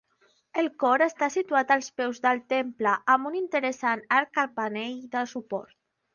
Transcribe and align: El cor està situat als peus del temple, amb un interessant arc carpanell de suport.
El 0.59 0.69
cor 0.83 1.03
està 1.05 1.27
situat 1.35 1.73
als 1.75 1.89
peus 2.01 2.21
del 2.23 2.41
temple, 2.55 2.95
amb 3.17 3.31
un 3.33 3.37
interessant 3.43 4.03
arc 4.23 4.35
carpanell 4.41 4.99
de 5.15 5.25
suport. 5.37 5.79